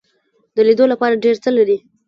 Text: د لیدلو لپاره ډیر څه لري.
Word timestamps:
د 0.55 0.57
لیدلو 0.67 0.91
لپاره 0.93 1.21
ډیر 1.23 1.35
څه 1.43 1.49
لري. 1.57 1.77